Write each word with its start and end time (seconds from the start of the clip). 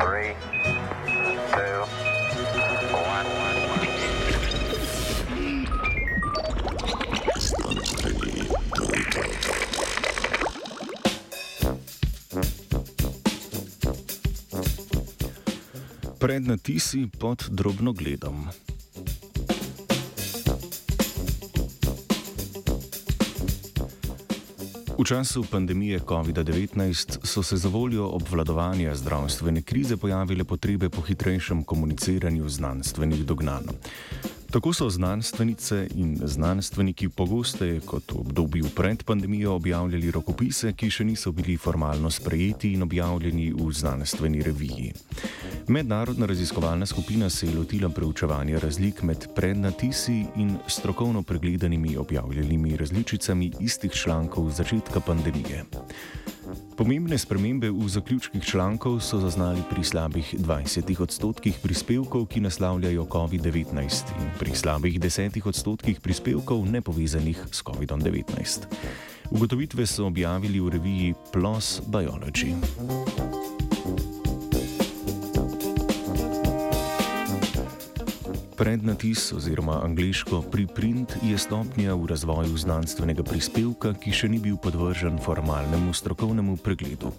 three, 0.00 0.34
two, 1.52 1.76
one. 2.92 3.26
Pred 16.18 16.46
natisi 16.46 17.10
pod 17.18 17.50
drobnogledom. 17.50 18.48
V 24.98 25.04
času 25.04 25.44
pandemije 25.48 26.00
COVID-19 26.00 27.24
so 27.24 27.42
se 27.42 27.56
za 27.56 27.68
voljo 27.68 28.06
obvladovanja 28.06 28.94
zdravstvene 28.94 29.62
krize 29.62 29.96
pojavile 29.96 30.44
potrebe 30.44 30.88
po 30.88 31.00
hitrejšem 31.00 31.64
komuniciranju 31.64 32.48
znanstvenih 32.48 33.24
dognanj. 33.24 33.72
Tako 34.52 34.72
so 34.72 34.90
znanstvenice 34.90 35.88
in 35.94 36.18
znanstveniki 36.24 37.08
pogosteje 37.08 37.80
kot 37.80 38.12
v 38.12 38.20
obdobju 38.20 38.68
pred 38.76 39.02
pandemijo 39.02 39.54
objavljali 39.54 40.10
rokopise, 40.10 40.72
ki 40.72 40.90
še 40.90 41.04
niso 41.04 41.32
bili 41.32 41.56
formalno 41.56 42.10
sprejeti 42.10 42.72
in 42.72 42.82
objavljeni 42.82 43.52
v 43.52 43.72
znanstveni 43.72 44.42
reviji. 44.42 44.92
Mednarodna 45.68 46.26
raziskovalna 46.26 46.86
skupina 46.86 47.30
se 47.30 47.46
je 47.46 47.54
lotila 47.56 47.88
preučevanja 47.88 48.58
razlik 48.58 49.02
med 49.02 49.26
prednatisi 49.34 50.24
in 50.36 50.58
strokovno 50.66 51.22
pregledanimi 51.22 51.96
objavljenimi 51.96 52.76
različicami 52.76 53.52
istih 53.60 53.92
člankov 53.92 54.50
z 54.50 54.54
začetka 54.54 55.00
pandemije. 55.00 55.64
Pomembne 56.76 57.18
spremembe 57.18 57.70
v 57.70 57.88
zaključkih 57.88 58.44
člankov 58.44 59.00
so 59.00 59.20
zaznali 59.20 59.62
pri 59.70 59.84
slabih 59.84 60.34
20 60.38 61.02
odstotkih 61.02 61.58
prispevkov, 61.62 62.26
ki 62.26 62.40
naslavljajo 62.40 63.04
COVID-19 63.04 63.76
in 64.20 64.30
pri 64.38 64.54
slabih 64.54 65.00
10 65.00 65.48
odstotkih 65.48 66.00
prispevkov 66.00 66.66
nepovezanih 66.66 67.38
s 67.52 67.62
COVID-19. 67.62 68.66
Ugotovitve 69.30 69.86
so 69.86 70.06
objavili 70.06 70.60
v 70.60 70.68
reviji 70.68 71.14
PLOS 71.32 71.80
Biology. 71.86 73.41
Prednatis 78.62 79.32
oziroma 79.32 79.80
angliško 79.84 80.42
preprint 80.42 81.16
je 81.22 81.38
stopnja 81.38 81.94
v 81.94 82.06
razvoju 82.06 82.56
znanstvenega 82.56 83.24
prispevka, 83.26 83.90
ki 83.98 84.12
še 84.14 84.28
ni 84.30 84.38
bil 84.38 84.54
podvržen 84.54 85.18
formalnemu 85.18 85.90
strokovnemu 85.90 86.54
pregledu. 86.62 87.10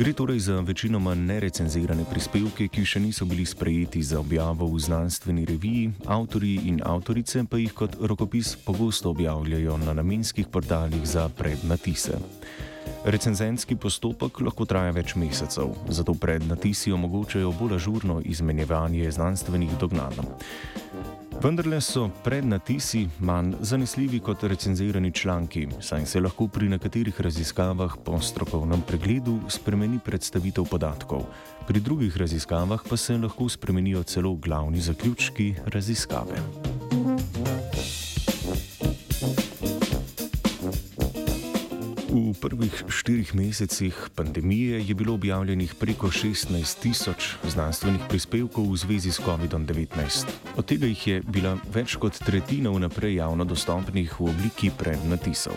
Gre 0.00 0.14
torej 0.16 0.40
za 0.48 0.56
večinoma 0.64 1.12
nerecenzirane 1.12 2.08
prispevke, 2.08 2.70
ki 2.72 2.86
še 2.88 3.04
niso 3.04 3.28
bili 3.28 3.44
sprejeti 3.44 4.00
za 4.00 4.24
objavo 4.24 4.70
v 4.72 4.80
znanstveni 4.80 5.44
reviji, 5.44 5.92
avtorji 6.08 6.64
in 6.72 6.80
avtorice 6.80 7.44
pa 7.44 7.60
jih 7.60 7.76
kot 7.76 8.00
rokopis 8.00 8.56
pogosto 8.64 9.12
objavljajo 9.12 9.76
na 9.84 9.92
namenskih 10.00 10.48
portalih 10.48 11.04
za 11.04 11.28
prednatise. 11.28 12.16
Recenzentski 13.04 13.76
postopek 13.76 14.40
lahko 14.46 14.64
traja 14.64 14.92
več 14.94 15.16
mesecev, 15.18 15.72
zato 15.88 16.14
prednatisi 16.14 16.92
omogočajo 16.92 17.50
bolj 17.58 17.74
ažurno 17.80 18.20
izmenjevanje 18.24 19.10
znanstvenih 19.10 19.74
dognanj. 19.80 20.22
Vendarle 21.42 21.80
so 21.80 22.04
prednatisi 22.24 23.08
manj 23.18 23.56
zanesljivi 23.60 24.20
kot 24.20 24.44
recenzirani 24.46 25.10
članki, 25.12 25.66
saj 25.80 26.06
se 26.06 26.20
lahko 26.20 26.46
pri 26.48 26.68
nekaterih 26.68 27.20
raziskavah 27.20 27.96
po 28.04 28.20
strokovnem 28.20 28.82
pregledu 28.86 29.38
spremeni 29.48 29.98
predstavitev 30.04 30.68
podatkov, 30.70 31.26
pri 31.66 31.80
drugih 31.80 32.16
raziskavah 32.16 32.86
pa 32.88 32.96
se 32.96 33.18
lahko 33.18 33.48
spremenijo 33.48 34.02
celo 34.02 34.34
glavni 34.34 34.80
zaključki 34.80 35.54
raziskave. 35.66 36.38
Prvih 42.42 42.84
štirih 42.88 43.34
mesecih 43.34 43.94
pandemije 44.14 44.82
je 44.86 44.94
bilo 44.94 45.14
objavljenih 45.14 45.74
preko 45.74 46.06
16 46.06 46.82
tisoč 46.82 47.34
znanstvenih 47.46 48.00
prispevkov 48.08 48.66
v 48.72 48.76
zvezi 48.76 49.12
s 49.12 49.20
COVID-19. 49.22 50.26
Od 50.56 50.66
tega 50.66 50.90
jih 50.90 51.06
je 51.06 51.22
bila 51.22 51.54
več 51.74 51.94
kot 52.02 52.18
tretjina 52.18 52.74
vnaprej 52.74 53.14
javno 53.20 53.46
dostopnih 53.46 54.18
v 54.18 54.26
obliki 54.34 54.72
prednatisov. 54.78 55.54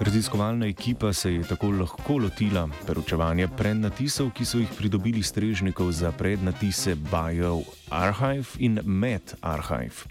Raziskovalna 0.00 0.66
ekipa 0.66 1.12
se 1.12 1.34
je 1.34 1.42
tako 1.42 1.70
lahko 1.70 2.20
lotila 2.22 2.68
preučevanja 2.86 3.48
prednatisov, 3.48 4.30
ki 4.30 4.46
so 4.46 4.62
jih 4.62 4.70
pridobili 4.78 5.22
strežnikov 5.22 5.90
za 5.92 6.12
prednatise 6.12 6.94
BioArchive 6.94 8.62
in 8.62 8.80
MedArchive. 8.84 10.06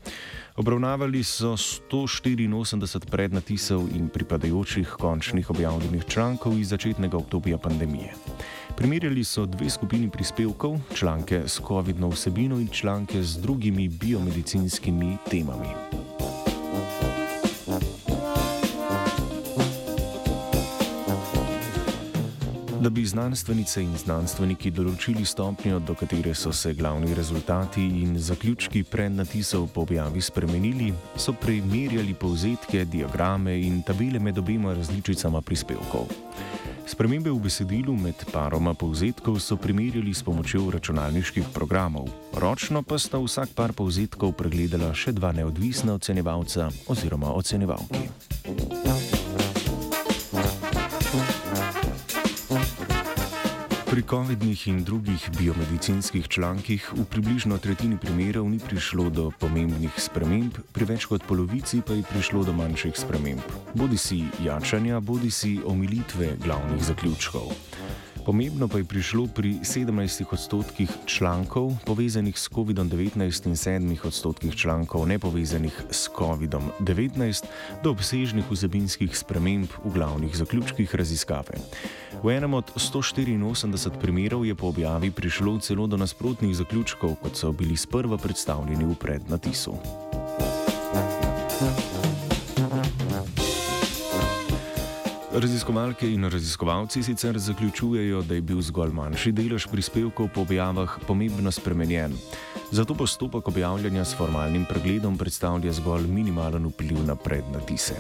Obravnavali 0.60 1.24
so 1.24 1.56
184 1.56 3.08
prednatisov 3.08 3.88
in 3.96 4.10
pripadajočih 4.12 4.90
končnih 5.00 5.50
objavljenih 5.50 6.04
člankov 6.04 6.60
iz 6.60 6.76
začetnega 6.76 7.18
obdobja 7.18 7.58
pandemije. 7.58 8.12
Primerjali 8.76 9.24
so 9.24 9.46
dve 9.46 9.70
skupini 9.70 10.10
prispevkov, 10.10 10.80
članke 10.96 11.44
s 11.48 11.62
COVID-19 11.62 12.12
vsebino 12.12 12.60
in 12.60 12.68
članke 12.68 13.24
z 13.24 13.40
drugimi 13.42 13.88
biomedicinskimi 13.88 15.18
temami. 15.32 15.99
Da 22.80 22.90
bi 22.90 23.02
znanstvenice 23.06 23.82
in 23.84 23.92
znanstveniki 24.00 24.70
določili 24.72 25.26
stopnjo, 25.28 25.82
do 25.84 25.92
katere 26.00 26.32
so 26.32 26.54
se 26.56 26.72
glavni 26.74 27.12
rezultati 27.14 27.84
in 28.02 28.14
zaključki 28.16 28.86
prednatisov 28.88 29.66
po 29.76 29.84
objavi 29.84 30.22
spremenili, 30.24 30.94
so 31.20 31.34
primerjali 31.36 32.16
povzetke, 32.16 32.86
diagrame 32.88 33.58
in 33.60 33.82
tabele 33.84 34.24
med 34.24 34.40
obema 34.40 34.72
različicama 34.80 35.42
prispevkov. 35.44 36.08
Spremembe 36.88 37.36
v 37.36 37.44
besedilu 37.50 37.98
med 38.00 38.24
paroma 38.32 38.72
povzetkov 38.74 39.42
so 39.44 39.60
primerjali 39.60 40.16
s 40.16 40.24
pomočjo 40.24 40.72
računalniških 40.72 41.52
programov, 41.54 42.08
ročno 42.40 42.80
pa 42.82 42.96
sta 42.96 43.20
vsak 43.20 43.52
par 43.60 43.76
povzetkov 43.76 44.38
pregledala 44.40 44.96
še 44.96 45.12
dva 45.12 45.36
neodvisna 45.36 46.00
ocenjevalca 46.00 46.72
oziroma 46.88 47.36
ocenjevalki. 47.36 48.08
Pri 53.90 54.06
COVID-nih 54.06 54.68
in 54.70 54.84
drugih 54.86 55.18
biomedicinskih 55.34 56.28
člankih 56.30 56.94
v 56.94 57.06
približno 57.10 57.58
tretjini 57.58 57.98
primerov 57.98 58.46
ni 58.46 58.62
prišlo 58.62 59.10
do 59.10 59.34
pomembnih 59.42 59.90
sprememb, 59.98 60.54
pri 60.70 60.86
več 60.94 61.10
kot 61.10 61.26
polovici 61.26 61.82
pa 61.82 61.98
je 61.98 62.06
prišlo 62.06 62.46
do 62.46 62.54
manjših 62.54 62.94
sprememb, 62.94 63.42
bodi 63.74 63.98
si 63.98 64.22
jačanja, 64.46 65.02
bodi 65.02 65.34
si 65.34 65.58
omilitve 65.66 66.38
glavnih 66.38 66.86
zaključkov. 66.86 67.50
Pomembno 68.30 68.70
pa 68.70 68.78
je 68.78 68.86
prišlo 68.86 69.26
pri 69.34 69.58
17 69.66 69.90
odstotkih 70.30 70.90
člankov 71.10 71.74
povezanih 71.82 72.38
s 72.38 72.46
COVID-19 72.54 73.18
in 73.26 73.58
7 73.58 74.06
odstotkih 74.06 74.54
člankov 74.54 75.10
nepovezanih 75.10 75.74
s 75.90 76.14
COVID-19 76.14 77.50
do 77.82 77.90
obsežnih 77.90 78.46
vsebinskih 78.46 79.18
sprememb 79.18 79.74
v 79.82 79.94
glavnih 79.98 80.38
zaključkih 80.38 80.96
raziskave. 80.96 81.58
V 82.22 82.30
enem 82.30 82.54
od 82.54 82.70
184 82.78 83.98
primerov 83.98 84.46
je 84.46 84.54
po 84.54 84.70
objavi 84.70 85.10
prišlo 85.10 85.58
celo 85.58 85.90
do 85.90 85.98
nasprotnih 85.98 86.54
zaključkov, 86.54 87.18
kot 87.26 87.34
so 87.34 87.50
bili 87.50 87.74
sprva 87.74 88.22
predstavljeni 88.22 88.86
v 88.86 88.94
prednatisu. 88.94 89.74
Raziskovalke 95.30 96.08
in 96.10 96.26
raziskovalci 96.26 97.04
sicer 97.04 97.38
zaključujejo, 97.40 98.22
da 98.22 98.34
je 98.34 98.42
bil 98.42 98.62
zgolj 98.62 98.90
manjši 98.98 99.32
delež 99.32 99.68
prispevkov 99.70 100.32
po 100.34 100.42
objavah 100.42 100.96
pomembno 101.08 101.52
spremenjen. 101.52 102.16
Zato 102.72 102.96
postopek 102.96 103.48
objavljanja 103.48 104.06
s 104.06 104.18
formalnim 104.18 104.66
pregledom 104.66 105.18
predstavlja 105.18 105.72
zgolj 105.72 106.08
minimalen 106.08 106.66
vpliv 106.66 107.06
na 107.06 107.16
prednatise. 107.16 107.94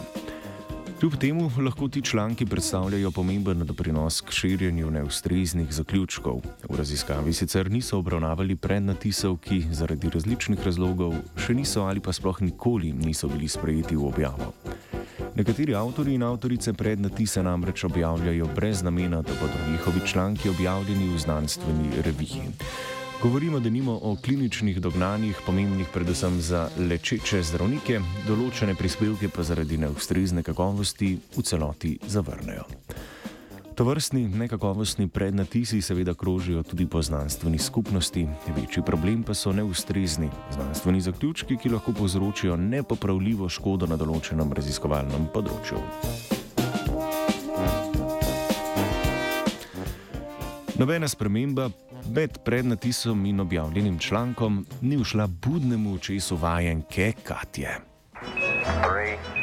Kljub 1.00 1.16
temu 1.16 1.52
lahko 1.66 1.88
ti 1.88 2.02
članki 2.02 2.46
predstavljajo 2.46 3.12
pomemben 3.12 3.60
doprinos 3.60 4.22
k 4.22 4.32
širjenju 4.32 4.92
neustreznih 4.92 5.74
zaključkov. 5.74 6.42
V 6.70 6.78
raziskavi 6.78 7.34
sicer 7.34 7.72
niso 7.72 7.98
obravnavali 7.98 8.56
prednatisov, 8.56 9.38
ki 9.38 9.68
zaradi 9.72 10.10
različnih 10.10 10.66
razlogov 10.66 11.14
še 11.38 11.54
niso 11.54 11.86
ali 11.86 12.00
pa 12.00 12.14
sploh 12.14 12.42
nikoli 12.42 12.92
niso 12.92 13.28
bili 13.28 13.48
sprejeti 13.48 13.96
v 13.96 14.06
objavo. 14.06 14.54
Nekateri 15.36 15.74
avtori 15.76 16.14
in 16.14 16.24
avtorice 16.24 16.74
prednatise 16.74 17.44
namreč 17.44 17.84
objavljajo 17.84 18.48
brez 18.56 18.82
namena, 18.84 19.22
da 19.22 19.34
bodo 19.42 19.72
njihovi 19.72 20.08
članki 20.08 20.50
objavljeni 20.50 21.14
v 21.14 21.20
znanstveni 21.20 21.90
reviji. 22.06 22.42
Govorimo 23.22 23.60
denimo 23.60 24.00
o 24.04 24.16
kliničnih 24.26 24.82
dognanjih, 24.82 25.42
pomembnih 25.46 25.88
predvsem 25.94 26.42
za 26.42 26.70
lečeče 26.78 27.42
zdravnike, 27.44 28.00
določene 28.28 28.76
prispevke 28.80 29.28
pa 29.28 29.44
zaradi 29.44 29.78
neustrezne 29.78 30.44
kakovosti 30.44 31.18
v 31.36 31.44
celoti 31.44 31.98
zavrnejo. 32.08 32.64
To 33.80 33.86
vrstni 33.88 34.28
nekakovostni 34.28 35.08
prednatisi 35.08 35.82
seveda 35.82 36.14
krožijo 36.14 36.64
tudi 36.64 36.86
po 36.86 37.02
znanstveni 37.02 37.58
skupnosti, 37.58 38.28
večji 38.56 38.84
problem 38.86 39.24
pa 39.24 39.34
so 39.34 39.54
neustrezni 39.54 40.30
znanstveni 40.52 41.02
zaključki, 41.02 41.58
ki 41.58 41.70
lahko 41.70 41.94
povzročijo 41.94 42.58
nepopravljivo 42.58 43.48
škodo 43.50 43.88
na 43.88 43.96
določenem 43.96 44.52
raziskovalnem 44.52 45.30
področju. 45.32 45.80
Nobena 50.76 51.08
sprememba 51.08 51.72
med 52.12 52.44
prednatisom 52.44 53.26
in 53.32 53.40
objavljenim 53.40 53.96
člankom 54.00 54.66
ni 54.82 55.00
ušla 55.00 55.28
budnemu 55.28 55.96
očesu 55.96 56.36
vajenke 56.36 57.14
Katje. 57.24 57.80
Three, 58.84 59.39